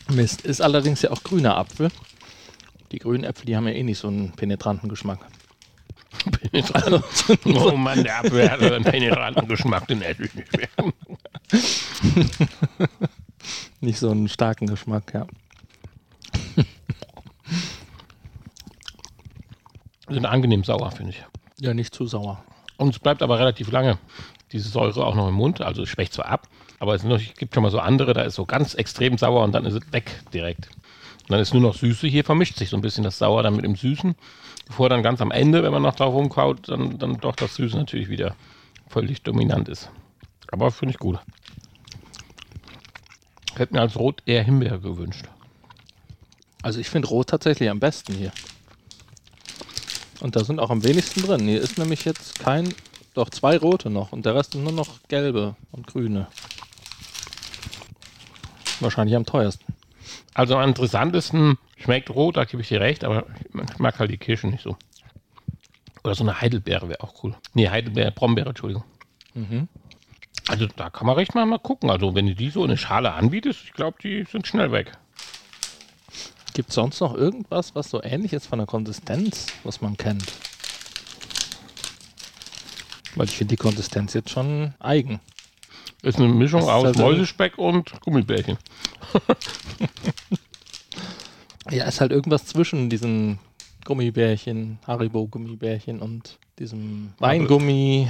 vermisst. 0.06 0.42
Ist 0.42 0.61
allerdings 0.61 1.02
ja 1.02 1.11
auch 1.11 1.23
grüner 1.23 1.56
Apfel. 1.56 1.90
Die 2.92 2.99
grünen 2.99 3.25
Äpfel, 3.25 3.47
die 3.47 3.56
haben 3.56 3.68
ja 3.68 3.75
eh 3.75 3.82
nicht 3.82 3.99
so 3.99 4.09
einen 4.09 4.32
penetranten 4.32 4.88
Geschmack. 4.88 5.20
Also, 6.73 7.02
Oh 7.44 7.76
Mann, 7.76 8.02
der 8.02 8.18
Apfel 8.18 8.50
hat 8.50 8.61
einen 8.61 8.85
penetranten 8.85 9.49
Geschmack, 9.49 9.87
den 9.87 10.02
esse 10.02 10.25
ich 10.25 10.35
nicht 10.35 10.52
mehr. 10.56 10.68
nicht 13.80 13.99
so 13.99 14.11
einen 14.11 14.28
starken 14.28 14.66
Geschmack, 14.66 15.14
ja. 15.14 15.26
Sind 20.10 20.26
angenehm 20.26 20.64
sauer, 20.64 20.90
finde 20.90 21.12
ich. 21.12 21.24
Ja, 21.60 21.72
nicht 21.72 21.94
zu 21.94 22.06
sauer. 22.06 22.42
Und 22.76 22.90
es 22.90 22.98
bleibt 22.98 23.22
aber 23.22 23.38
relativ 23.38 23.70
lange 23.70 23.98
diese 24.52 24.68
Säure 24.68 25.06
auch 25.06 25.14
noch 25.14 25.28
im 25.28 25.34
Mund. 25.34 25.60
Also 25.60 25.82
es 25.82 25.88
schwächt 25.88 26.12
zwar 26.12 26.26
ab, 26.26 26.48
aber 26.78 26.94
es, 26.94 27.04
noch, 27.04 27.20
gibt 27.36 27.54
schon 27.54 27.62
mal 27.62 27.70
so 27.70 27.78
andere, 27.78 28.14
da 28.14 28.22
ist 28.22 28.34
so 28.34 28.44
ganz 28.44 28.74
extrem 28.74 29.18
sauer 29.18 29.44
und 29.44 29.52
dann 29.52 29.64
ist 29.64 29.74
es 29.74 29.92
weg 29.92 30.22
direkt. 30.32 30.68
Und 31.22 31.30
dann 31.30 31.40
ist 31.40 31.52
nur 31.52 31.62
noch 31.62 31.74
Süße. 31.74 32.08
Hier 32.08 32.24
vermischt 32.24 32.56
sich 32.56 32.70
so 32.70 32.76
ein 32.76 32.80
bisschen 32.80 33.04
das 33.04 33.18
Sauer 33.18 33.42
dann 33.42 33.54
mit 33.54 33.64
dem 33.64 33.76
Süßen. 33.76 34.16
Bevor 34.66 34.88
dann 34.88 35.02
ganz 35.02 35.20
am 35.20 35.30
Ende, 35.30 35.62
wenn 35.62 35.72
man 35.72 35.82
noch 35.82 35.94
drauf 35.94 36.14
rumkaut, 36.14 36.68
dann, 36.68 36.98
dann 36.98 37.18
doch 37.18 37.36
das 37.36 37.54
Süße 37.54 37.76
natürlich 37.76 38.08
wieder 38.08 38.34
völlig 38.88 39.22
dominant 39.22 39.68
ist. 39.68 39.90
Aber 40.50 40.70
finde 40.72 40.94
ich 40.94 40.98
gut. 40.98 41.20
Hätte 43.54 43.74
mir 43.74 43.80
als 43.80 43.96
Rot 43.96 44.22
eher 44.26 44.42
Himbeer 44.42 44.78
gewünscht. 44.78 45.26
Also 46.62 46.80
ich 46.80 46.88
finde 46.88 47.08
Rot 47.08 47.28
tatsächlich 47.28 47.70
am 47.70 47.78
besten 47.78 48.14
hier. 48.14 48.32
Und 50.20 50.36
da 50.36 50.44
sind 50.44 50.60
auch 50.60 50.70
am 50.70 50.84
wenigsten 50.84 51.22
drin. 51.22 51.48
Hier 51.48 51.60
ist 51.60 51.78
nämlich 51.78 52.04
jetzt 52.04 52.38
kein, 52.38 52.74
doch 53.14 53.30
zwei 53.30 53.56
rote 53.56 53.90
noch 53.90 54.12
und 54.12 54.26
der 54.26 54.34
Rest 54.34 54.52
sind 54.52 54.64
nur 54.64 54.72
noch 54.72 55.00
gelbe 55.08 55.56
und 55.72 55.86
grüne. 55.86 56.28
Wahrscheinlich 58.80 59.16
am 59.16 59.26
teuersten. 59.26 59.74
Also 60.34 60.56
am 60.56 60.68
interessantesten 60.68 61.58
schmeckt 61.76 62.10
Rot, 62.10 62.36
da 62.36 62.44
gebe 62.44 62.62
ich 62.62 62.68
dir 62.68 62.80
recht, 62.80 63.04
aber 63.04 63.26
ich 63.72 63.78
mag 63.78 63.98
halt 63.98 64.10
die 64.10 64.18
Kirsche 64.18 64.46
nicht 64.46 64.62
so. 64.62 64.76
Oder 66.04 66.14
so 66.14 66.24
eine 66.24 66.40
Heidelbeere 66.40 66.88
wäre 66.88 67.02
auch 67.02 67.22
cool. 67.22 67.34
Nee, 67.54 67.68
Heidelbeere, 67.68 68.10
Brombeere, 68.10 68.50
Entschuldigung. 68.50 68.84
Mhm. 69.34 69.68
Also 70.48 70.66
da 70.66 70.90
kann 70.90 71.06
man 71.06 71.16
recht 71.16 71.34
mal, 71.34 71.44
mal 71.46 71.58
gucken. 71.58 71.90
Also 71.90 72.14
wenn 72.14 72.26
du 72.26 72.34
die 72.34 72.50
so 72.50 72.64
in 72.64 72.70
eine 72.70 72.78
Schale 72.78 73.12
anbietest, 73.12 73.64
ich 73.64 73.72
glaube, 73.72 73.98
die 74.02 74.24
sind 74.24 74.46
schnell 74.46 74.72
weg. 74.72 74.92
Gibt 76.52 76.71
es 76.71 76.75
sonst 76.75 77.00
noch 77.00 77.14
irgendwas, 77.14 77.75
was 77.75 77.90
so 77.90 78.02
ähnlich 78.02 78.33
ist 78.33 78.47
von 78.47 78.59
der 78.59 78.66
Konsistenz, 78.66 79.47
was 79.64 79.80
man 79.80 79.97
kennt? 79.97 80.25
Weil 83.14 83.26
ich 83.26 83.37
finde 83.37 83.57
die 83.57 83.62
Konsistenz 83.62 84.14
jetzt 84.14 84.30
schon 84.30 84.75
eigen. 84.78 85.21
Ist 86.02 86.19
eine 86.19 86.28
Mischung 86.28 86.62
ist 86.62 86.69
aus 86.69 86.85
also- 86.87 87.02
Mäusespeck 87.02 87.59
und 87.59 88.00
Gummibärchen. 88.00 88.59
Ja, 91.71 91.85
ist 91.85 92.00
halt 92.00 92.11
irgendwas 92.11 92.47
zwischen 92.47 92.90
diesen 92.90 93.38
Gummibärchen, 93.85 94.78
Haribo-Gummibärchen 94.87 96.00
und 96.00 96.38
diesem 96.59 97.12
Weingummi 97.19 98.09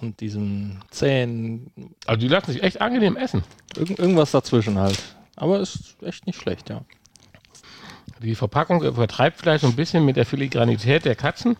und 0.00 0.20
diesem 0.20 0.78
Zähnen. 0.90 1.72
Also 2.06 2.20
die 2.20 2.28
lassen 2.28 2.52
sich 2.52 2.62
echt 2.62 2.80
angenehm 2.80 3.16
essen. 3.16 3.42
Irgend, 3.76 3.98
irgendwas 3.98 4.30
dazwischen 4.30 4.78
halt. 4.78 4.98
Aber 5.36 5.58
ist 5.60 5.96
echt 6.02 6.26
nicht 6.26 6.38
schlecht, 6.40 6.70
ja. 6.70 6.82
Die 8.22 8.34
Verpackung 8.34 8.82
übertreibt 8.82 9.38
vielleicht 9.38 9.62
so 9.62 9.68
ein 9.68 9.76
bisschen 9.76 10.04
mit 10.04 10.16
der 10.16 10.26
Filigranität 10.26 11.04
der 11.04 11.16
Katzen 11.16 11.56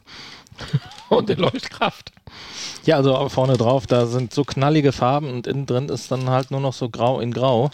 und 1.09 1.29
der 1.29 1.37
Leuchtkraft. 1.37 2.13
Ja, 2.85 2.97
also 2.97 3.29
vorne 3.29 3.57
drauf, 3.57 3.87
da 3.87 4.07
sind 4.07 4.33
so 4.33 4.45
knallige 4.45 4.93
Farben 4.93 5.31
und 5.31 5.47
innen 5.47 5.67
drin 5.67 5.89
ist 5.89 6.11
dann 6.11 6.29
halt 6.31 6.51
nur 6.51 6.61
noch 6.61 6.73
so 6.73 6.89
grau 6.89 7.21
in 7.21 7.33
grau. 7.33 7.71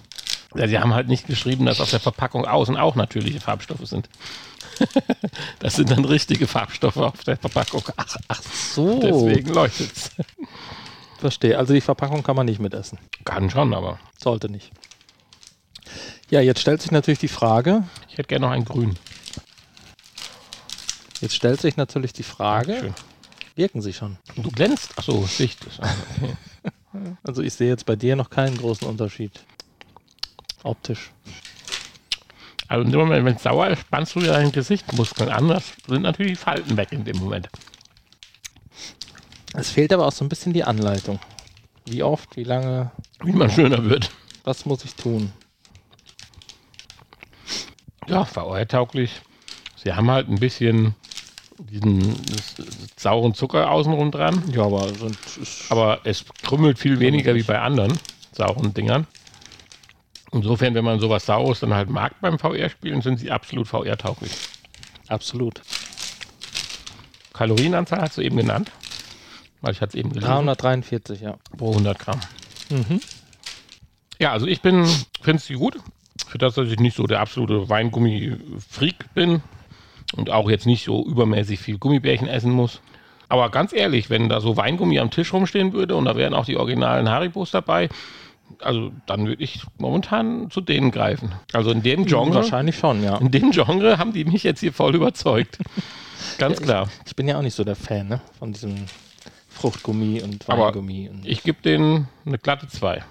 Ja, 0.54 0.68
sie 0.68 0.78
haben 0.78 0.94
halt 0.94 1.08
nicht 1.08 1.26
geschrieben, 1.26 1.66
dass 1.66 1.80
auf 1.80 1.90
der 1.90 2.00
Verpackung 2.00 2.46
außen 2.46 2.76
auch 2.76 2.94
natürliche 2.94 3.40
Farbstoffe 3.40 3.86
sind. 3.86 4.08
das 5.58 5.76
sind 5.76 5.90
dann 5.90 6.04
richtige 6.04 6.46
Farbstoffe 6.46 6.96
auf 6.96 7.24
der 7.24 7.36
Verpackung. 7.36 7.82
Ach, 7.96 8.16
Ach 8.28 8.42
so. 8.42 9.00
deswegen 9.00 9.52
leuchtet 9.52 9.92
es. 9.94 10.10
Verstehe. 11.18 11.58
Also 11.58 11.72
die 11.74 11.80
Verpackung 11.80 12.22
kann 12.22 12.36
man 12.36 12.46
nicht 12.46 12.60
mitessen. 12.60 12.98
Kann 13.24 13.50
schon, 13.50 13.74
aber 13.74 13.98
Sollte 14.18 14.50
nicht. 14.50 14.70
Ja, 16.30 16.40
jetzt 16.40 16.60
stellt 16.60 16.82
sich 16.82 16.90
natürlich 16.90 17.20
die 17.20 17.28
Frage, 17.28 17.84
ich 18.08 18.18
hätte 18.18 18.28
gerne 18.28 18.46
noch 18.46 18.52
ein 18.52 18.64
Grün. 18.64 18.96
jetzt 21.20 21.34
stellt 21.36 21.60
sich 21.60 21.76
natürlich 21.76 22.12
die 22.12 22.24
Frage, 22.24 22.78
Schön. 22.80 22.94
wirken 23.54 23.80
sie 23.82 23.92
schon? 23.92 24.18
Du 24.36 24.50
glänzt. 24.50 24.98
Achso, 24.98 25.28
Licht 25.38 25.64
ist 25.64 25.80
an. 25.80 25.90
Okay. 26.16 26.36
Also 27.22 27.42
ich 27.42 27.52
sehe 27.52 27.68
jetzt 27.68 27.84
bei 27.84 27.94
dir 27.94 28.16
noch 28.16 28.30
keinen 28.30 28.56
großen 28.56 28.88
Unterschied. 28.88 29.44
Optisch. 30.62 31.10
Also 32.68 32.84
in 32.86 32.90
dem 32.90 33.00
Moment, 33.00 33.26
wenn 33.26 33.36
es 33.36 33.42
sauer 33.42 33.68
ist, 33.68 33.80
spannst 33.82 34.14
du 34.14 34.20
ja 34.20 34.32
deine 34.32 34.50
Gesichtsmuskeln 34.50 35.28
an. 35.28 35.46
Das 35.48 35.74
sind 35.86 36.00
natürlich 36.02 36.32
die 36.32 36.42
Falten 36.42 36.74
weg 36.78 36.92
in 36.92 37.04
dem 37.04 37.18
Moment. 37.18 37.50
Es 39.52 39.68
fehlt 39.70 39.92
aber 39.92 40.06
auch 40.06 40.12
so 40.12 40.24
ein 40.24 40.30
bisschen 40.30 40.54
die 40.54 40.64
Anleitung. 40.64 41.20
Wie 41.84 42.02
oft, 42.02 42.34
wie 42.36 42.44
lange, 42.44 42.92
Wie 43.22 43.32
man 43.32 43.50
schöner 43.50 43.84
wird. 43.84 44.10
was 44.44 44.64
muss 44.64 44.82
ich 44.86 44.94
tun? 44.94 45.32
Ja, 48.08 48.24
VR-tauglich. 48.24 49.20
Sie 49.82 49.92
haben 49.92 50.10
halt 50.10 50.28
ein 50.28 50.38
bisschen 50.38 50.94
diesen 51.58 52.14
sauren 52.96 53.34
Zucker 53.34 53.70
außenrum 53.70 54.10
dran. 54.10 54.42
Ja, 54.52 54.64
aber 54.64 54.86
Aber 55.70 56.00
es 56.04 56.24
krümmelt 56.42 56.78
viel 56.78 57.00
weniger 57.00 57.34
wie 57.34 57.42
bei 57.42 57.58
anderen 57.60 57.98
sauren 58.32 58.74
Dingern. 58.74 59.06
Insofern, 60.32 60.74
wenn 60.74 60.84
man 60.84 61.00
sowas 61.00 61.24
Saures 61.24 61.60
dann 61.60 61.72
halt 61.72 61.88
mag 61.88 62.20
beim 62.20 62.38
VR-Spielen, 62.38 63.00
sind 63.00 63.18
sie 63.18 63.30
absolut 63.30 63.68
VR-tauglich. 63.68 64.32
absolut. 65.08 65.62
Kalorienanzahl 67.32 68.00
hast 68.00 68.16
du 68.18 68.22
eben 68.22 68.36
genannt. 68.36 68.70
Weil 69.60 69.72
ich 69.72 69.80
hatte 69.80 69.96
es 69.96 70.00
eben 70.00 70.10
gelesen. 70.10 70.28
343, 70.28 71.20
ja. 71.20 71.38
pro 71.56 71.70
100 71.70 71.98
Gramm. 71.98 72.20
Mhm. 72.70 73.00
Ja, 74.18 74.32
also 74.32 74.46
ich 74.46 74.62
bin, 74.62 74.86
finde 75.20 75.42
sie 75.42 75.54
gut. 75.54 75.78
Für 76.26 76.38
das, 76.38 76.54
dass 76.54 76.68
ich 76.68 76.80
nicht 76.80 76.96
so 76.96 77.06
der 77.06 77.20
absolute 77.20 77.68
Weingummi-Freak 77.68 79.14
bin 79.14 79.42
und 80.16 80.30
auch 80.30 80.50
jetzt 80.50 80.66
nicht 80.66 80.84
so 80.84 81.04
übermäßig 81.06 81.60
viel 81.60 81.78
Gummibärchen 81.78 82.28
essen 82.28 82.50
muss. 82.50 82.80
Aber 83.28 83.50
ganz 83.50 83.72
ehrlich, 83.72 84.10
wenn 84.10 84.28
da 84.28 84.40
so 84.40 84.56
Weingummi 84.56 84.98
am 84.98 85.10
Tisch 85.10 85.32
rumstehen 85.32 85.72
würde 85.72 85.96
und 85.96 86.04
da 86.04 86.16
wären 86.16 86.34
auch 86.34 86.44
die 86.44 86.56
originalen 86.56 87.08
Haribos 87.08 87.50
dabei, 87.50 87.88
also 88.60 88.92
dann 89.06 89.26
würde 89.26 89.42
ich 89.42 89.62
momentan 89.78 90.50
zu 90.50 90.60
denen 90.60 90.90
greifen. 90.90 91.32
Also 91.52 91.70
in 91.70 91.82
dem 91.82 92.06
Genre, 92.06 92.36
Wahrscheinlich 92.36 92.76
schon, 92.76 93.02
ja. 93.02 93.16
in 93.16 93.30
dem 93.30 93.50
Genre 93.50 93.98
haben 93.98 94.12
die 94.12 94.24
mich 94.24 94.44
jetzt 94.44 94.60
hier 94.60 94.72
voll 94.72 94.94
überzeugt. 94.94 95.58
Ganz 96.38 96.60
klar. 96.60 96.88
Ich 97.06 97.16
bin 97.16 97.28
ja 97.28 97.38
auch 97.38 97.42
nicht 97.42 97.54
so 97.54 97.64
der 97.64 97.76
Fan 97.76 98.08
ne? 98.08 98.20
von 98.38 98.52
diesem 98.52 98.74
Fruchtgummi 99.48 100.22
und 100.22 100.48
Aber 100.48 100.66
Weingummi. 100.66 101.08
und 101.08 101.26
Ich 101.26 101.42
gebe 101.42 101.60
denen 101.62 102.08
eine 102.24 102.38
glatte 102.38 102.68
2. 102.68 103.02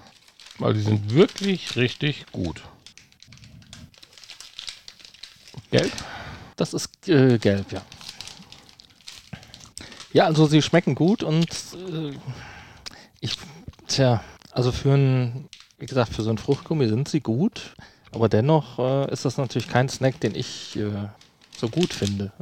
Weil 0.58 0.74
die 0.74 0.80
sind 0.80 1.14
wirklich 1.14 1.76
richtig 1.76 2.26
gut. 2.32 2.62
Gelb? 5.70 5.92
das 6.56 6.72
ist 6.72 7.08
äh, 7.08 7.38
gelb, 7.38 7.70
ja. 7.72 7.82
Ja, 10.12 10.24
also 10.24 10.46
sie 10.46 10.62
schmecken 10.62 10.94
gut 10.94 11.22
und 11.22 11.48
äh, 11.74 12.12
ich, 13.20 13.36
tja, 13.86 14.22
also 14.52 14.72
für 14.72 14.94
ein, 14.94 15.48
wie 15.78 15.86
gesagt, 15.86 16.14
für 16.14 16.22
so 16.22 16.30
ein 16.30 16.38
Fruchtgummi 16.38 16.88
sind 16.88 17.08
sie 17.08 17.20
gut, 17.20 17.74
aber 18.12 18.28
dennoch 18.28 18.78
äh, 18.78 19.12
ist 19.12 19.26
das 19.26 19.36
natürlich 19.36 19.68
kein 19.68 19.90
Snack, 19.90 20.18
den 20.20 20.34
ich 20.34 20.76
äh, 20.76 21.08
so 21.56 21.68
gut 21.68 21.92
finde. 21.92 22.32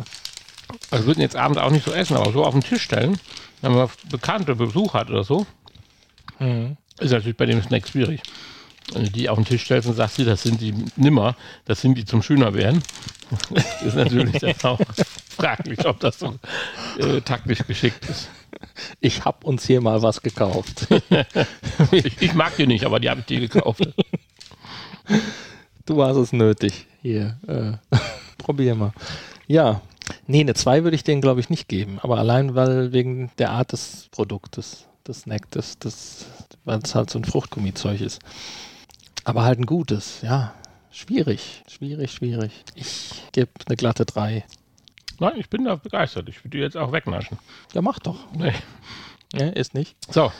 Also 0.90 1.06
würden 1.06 1.20
jetzt 1.20 1.36
abends 1.36 1.58
auch 1.58 1.70
nicht 1.70 1.84
so 1.84 1.92
essen, 1.92 2.16
aber 2.16 2.32
so 2.32 2.44
auf 2.44 2.54
den 2.54 2.62
Tisch 2.62 2.82
stellen, 2.82 3.18
wenn 3.60 3.72
man 3.72 3.88
bekannte 4.08 4.54
Besuch 4.54 4.94
hat 4.94 5.10
oder 5.10 5.24
so, 5.24 5.46
ist 6.98 7.12
natürlich 7.12 7.36
bei 7.36 7.46
dem 7.46 7.62
Snack 7.62 7.88
schwierig. 7.88 8.20
Die 8.92 9.28
auf 9.28 9.38
den 9.38 9.46
Tisch 9.46 9.64
stellst 9.64 9.88
und 9.88 9.94
sagst, 9.94 10.18
das 10.20 10.42
sind 10.42 10.60
die 10.60 10.74
nimmer, 10.96 11.36
das 11.64 11.80
sind 11.80 11.96
die 11.96 12.04
zum 12.04 12.22
schöner 12.22 12.54
werden, 12.54 12.82
ist 13.84 13.96
natürlich 13.96 14.38
dann 14.40 14.54
auch 14.62 14.80
fraglich, 15.30 15.84
ob 15.86 16.00
das 16.00 16.18
so 16.18 16.34
äh, 16.98 17.20
taktisch 17.22 17.66
geschickt 17.66 18.04
ist. 18.08 18.28
Ich 19.00 19.24
hab 19.24 19.44
uns 19.44 19.66
hier 19.66 19.80
mal 19.80 20.02
was 20.02 20.22
gekauft. 20.22 20.86
Ich, 21.90 22.22
ich 22.22 22.34
mag 22.34 22.56
die 22.56 22.66
nicht, 22.66 22.84
aber 22.84 23.00
die 23.00 23.10
habe 23.10 23.20
ich 23.20 23.26
dir 23.26 23.40
gekauft. 23.40 23.82
Du 25.86 26.02
hast 26.02 26.16
es 26.16 26.32
nötig. 26.32 26.86
Hier, 27.02 27.36
äh, 27.46 27.96
probier 28.38 28.74
mal. 28.74 28.92
Ja, 29.46 29.82
nee, 30.26 30.40
eine 30.40 30.54
2 30.54 30.84
würde 30.84 30.94
ich 30.94 31.04
denen, 31.04 31.20
glaube 31.20 31.40
ich, 31.40 31.50
nicht 31.50 31.68
geben. 31.68 31.98
Aber 32.00 32.18
allein, 32.18 32.54
weil 32.54 32.92
wegen 32.92 33.30
der 33.38 33.50
Art 33.50 33.72
des 33.72 34.08
Produktes, 34.10 34.86
des 35.06 35.22
Snack, 35.22 35.50
des, 35.50 35.78
des, 35.78 36.26
weil 36.64 36.80
es 36.82 36.94
halt 36.94 37.10
so 37.10 37.18
ein 37.18 37.24
Fruchtgummizeug 37.24 38.00
ist. 38.00 38.20
Aber 39.24 39.44
halt 39.44 39.58
ein 39.58 39.66
gutes, 39.66 40.20
ja. 40.22 40.54
Schwierig, 40.90 41.62
schwierig, 41.68 42.12
schwierig. 42.12 42.52
Ich 42.74 43.22
gebe 43.32 43.50
eine 43.66 43.76
glatte 43.76 44.04
3. 44.04 44.44
Nein, 45.18 45.32
ich 45.36 45.48
bin 45.48 45.64
da 45.64 45.76
begeistert. 45.76 46.28
Ich 46.28 46.44
würde 46.44 46.50
die 46.50 46.58
jetzt 46.58 46.76
auch 46.76 46.92
wegnaschen. 46.92 47.38
Ja, 47.72 47.82
mach 47.82 47.98
doch. 47.98 48.18
Nee. 48.32 48.52
Ja, 49.32 49.48
ist 49.48 49.74
nicht. 49.74 49.96
So, 50.12 50.30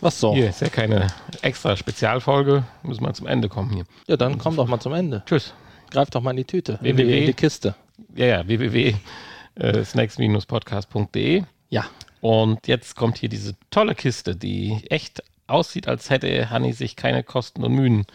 Was 0.00 0.18
so? 0.18 0.34
hier 0.34 0.48
ist 0.48 0.62
ja 0.62 0.68
keine 0.68 1.08
extra 1.42 1.76
Spezialfolge. 1.76 2.64
Müssen 2.82 3.04
wir 3.04 3.12
zum 3.12 3.26
Ende 3.26 3.48
kommen 3.48 3.70
hier. 3.72 3.84
Ja, 4.06 4.16
dann 4.16 4.38
komm 4.38 4.56
doch 4.56 4.66
mal 4.66 4.80
zum 4.80 4.94
Ende. 4.94 5.22
Tschüss. 5.26 5.52
Greif 5.90 6.08
doch 6.10 6.22
mal 6.22 6.30
in 6.30 6.38
die 6.38 6.44
Tüte. 6.44 6.78
In 6.82 6.96
www. 6.96 7.04
die, 7.04 7.18
in 7.18 7.26
die 7.26 7.34
Kiste. 7.34 7.74
Ja, 8.14 8.26
ja, 8.26 8.46
www.snacks-podcast.de. 8.46 11.42
Ja. 11.68 11.84
Und 12.22 12.66
jetzt 12.66 12.96
kommt 12.96 13.18
hier 13.18 13.28
diese 13.28 13.56
tolle 13.70 13.94
Kiste, 13.94 14.34
die 14.36 14.78
echt 14.88 15.22
aussieht, 15.46 15.88
als 15.88 16.10
hätte 16.10 16.50
Hanni 16.50 16.72
sich 16.72 16.96
keine 16.96 17.22
Kosten 17.22 17.62
und 17.64 17.72
Mühen 17.72 18.06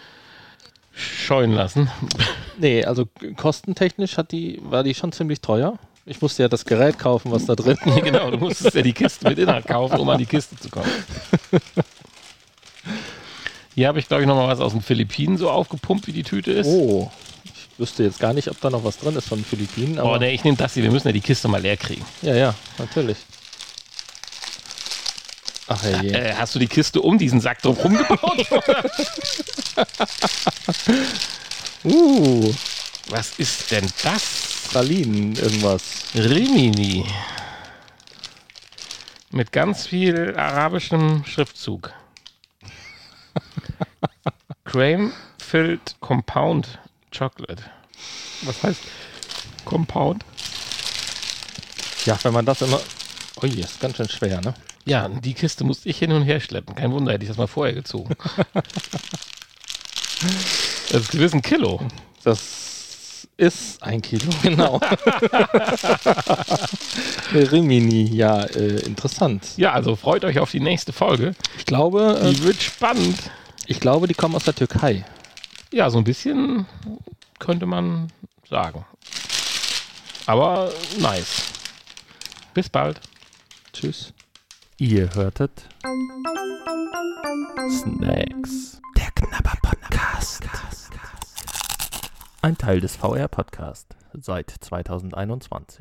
scheuen 0.94 1.52
lassen. 1.54 1.90
Nee, 2.58 2.84
also 2.86 3.08
kostentechnisch 3.36 4.18
hat 4.18 4.32
die, 4.32 4.60
war 4.64 4.84
die 4.84 4.96
schon 4.96 5.12
ziemlich 5.12 5.42
teuer. 5.42 5.78
Ich 6.06 6.22
musste 6.22 6.44
ja 6.44 6.50
das 6.50 6.66
Gerät 6.66 6.98
kaufen, 6.98 7.32
was 7.32 7.46
da 7.46 7.56
drin 7.56 7.78
Ja, 7.86 8.00
genau, 8.04 8.32
du 8.32 8.38
musstest 8.38 8.76
ja 8.76 8.82
die 8.82 8.94
Kiste 8.94 9.28
mit 9.30 9.38
Inhalt 9.38 9.68
kaufen, 9.68 10.00
um 10.00 10.10
an 10.10 10.18
die 10.18 10.26
Kiste 10.26 10.56
zu 10.56 10.70
kommen. 10.70 10.90
Hier 13.76 13.88
habe 13.90 14.00
ich, 14.00 14.08
glaube 14.08 14.24
ich, 14.24 14.28
nochmal 14.28 14.48
was 14.48 14.60
aus 14.60 14.72
den 14.72 14.82
Philippinen 14.82 15.38
so 15.38 15.52
aufgepumpt, 15.52 16.08
wie 16.08 16.14
die 16.14 16.24
Tüte 16.24 16.52
ist. 16.52 16.68
Oh, 16.68 17.12
ich 17.44 17.80
wüsste 17.80 18.04
jetzt 18.04 18.20
gar 18.20 18.34
nicht, 18.34 18.50
ob 18.50 18.60
da 18.62 18.70
noch 18.72 18.84
was 18.84 18.98
drin 18.98 19.16
ist 19.16 19.28
von 19.28 19.38
den 19.38 19.46
Philippinen. 19.46 20.00
Aber 20.00 20.14
Oh, 20.14 20.18
nee, 20.18 20.32
ich 20.34 20.44
nehme 20.44 20.58
das 20.58 20.74
hier. 20.74 20.82
Wir 20.84 20.92
müssen 20.92 21.08
ja 21.10 21.12
die 21.12 21.22
Kiste 21.22 21.48
mal 21.48 21.62
leer 21.62 21.78
kriegen. 21.78 22.04
Ja, 22.24 22.34
ja, 22.36 22.56
natürlich. 22.80 23.18
Ach 25.68 25.84
herrje. 25.84 26.12
Äh, 26.14 26.34
hast 26.36 26.56
du 26.56 26.60
die 26.60 26.68
Kiste 26.68 27.02
um 27.02 27.18
diesen 27.18 27.42
Sack 27.42 27.62
drum 27.62 27.76
rumgebaut? 27.76 28.48
Uh, 31.84 32.54
Was 33.10 33.38
ist 33.38 33.72
denn 33.72 33.88
das? 34.04 34.68
Pralinen, 34.72 35.36
irgendwas. 35.36 36.06
Rimini. 36.16 37.06
Mit 39.32 39.52
ganz 39.52 39.88
viel 39.88 40.36
arabischem 40.36 41.24
Schriftzug. 41.26 41.94
Cream-filled 44.66 45.96
Compound 46.02 46.80
Chocolate. 47.18 47.64
Was 48.42 48.64
heißt 48.64 48.82
Compound? 49.64 50.26
Ja, 52.06 52.18
wenn 52.24 52.34
man 52.34 52.46
das 52.46 52.62
immer. 52.62 52.82
Ui, 53.42 53.50
ist 53.50 53.80
ganz 53.80 53.98
schön 53.98 54.10
schwer, 54.10 54.42
ne? 54.42 54.54
Ja, 54.88 55.10
die 55.10 55.34
Kiste 55.34 55.66
musste 55.66 55.90
ich 55.90 55.98
hin 55.98 56.14
und 56.14 56.24
her 56.24 56.40
schleppen. 56.40 56.74
Kein 56.74 56.92
Wunder, 56.94 57.12
hätte 57.12 57.24
ich 57.24 57.28
das 57.30 57.38
mal 57.38 57.48
vorher 57.48 57.74
gezogen. 57.74 58.16
das 60.92 61.02
ist 61.02 61.12
gewiss 61.12 61.34
ein 61.34 61.42
Kilo. 61.42 61.82
Das 62.24 63.28
ist 63.36 63.84
ein 63.84 64.02
Kilo, 64.02 64.30
genau. 64.42 64.80
Rimini, 67.34 68.16
ja, 68.16 68.44
äh, 68.44 68.80
interessant. 68.86 69.46
Ja, 69.58 69.74
also 69.74 69.98
freut 69.98 70.24
euch 70.24 70.40
auf 70.40 70.52
die 70.52 70.62
nächste 70.62 70.94
Folge. 70.94 71.36
Ich 71.58 71.66
glaube, 71.66 72.20
äh, 72.24 72.30
Die 72.34 72.44
wird 72.44 72.62
spannend. 72.64 73.18
ich 73.66 73.82
glaube, 73.82 74.08
die 74.08 74.14
kommen 74.14 74.36
aus 74.36 74.46
der 74.46 74.56
Türkei. 74.56 75.04
Ja, 75.74 75.90
so 75.90 75.98
ein 75.98 76.06
bisschen 76.06 76.66
könnte 77.40 77.66
man 77.66 78.08
sagen. 78.50 78.86
Aber 80.26 80.72
nice. 80.98 81.44
Bis 82.54 82.70
bald. 82.70 83.02
Tschüss. 83.74 84.14
Ihr 84.80 85.12
hörtet 85.16 85.68
Snacks. 87.68 88.80
Der 88.96 89.10
Knabber 89.16 89.58
Podcast. 89.64 90.44
Ein 92.44 92.56
Teil 92.60 92.80
des 92.80 92.96
VR 92.96 93.28
Podcast 93.28 93.96
seit 94.14 94.52
2021. 94.52 95.76